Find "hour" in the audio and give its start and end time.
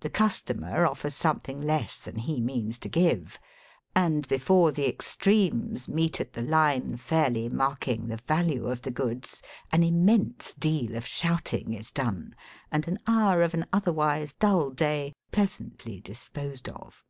13.06-13.40